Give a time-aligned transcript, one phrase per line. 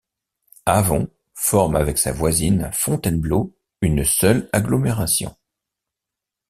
[0.65, 5.35] Avon forme avec sa voisine Fontainebleau une seule agglomération.